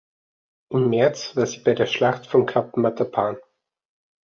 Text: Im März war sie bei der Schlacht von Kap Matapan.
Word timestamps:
Im 0.71 0.89
März 0.89 1.35
war 1.35 1.45
sie 1.45 1.59
bei 1.59 1.75
der 1.75 1.85
Schlacht 1.85 2.25
von 2.25 2.47
Kap 2.47 2.75
Matapan. 2.75 3.37